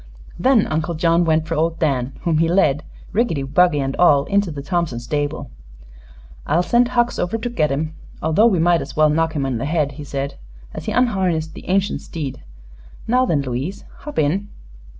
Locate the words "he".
2.39-2.47, 9.91-10.03, 10.85-10.91